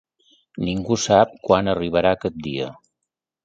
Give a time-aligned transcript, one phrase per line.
[0.69, 2.75] Ningú sap quan arribarà aquest dia.